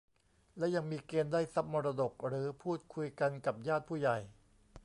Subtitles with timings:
[0.57, 4.17] และยังมีเกณฑ์ได้ทรัพย์มรดก หรือพูดคุยกันกับญาติผู้ใหญ่